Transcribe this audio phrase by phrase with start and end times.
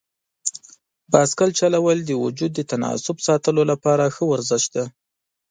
[1.11, 4.83] بایسکل چلول د وجود د تناسب ساتلو لپاره ښه ورزش دی.